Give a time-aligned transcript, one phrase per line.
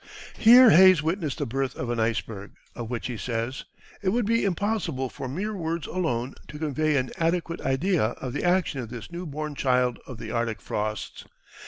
[0.35, 3.65] Here Hayes witnessed the birth of an iceberg, of which he says:
[4.01, 8.43] "It would be impossible for mere words alone to convey an adequate idea of the
[8.43, 11.25] action of this new born child of the Arctic frosts.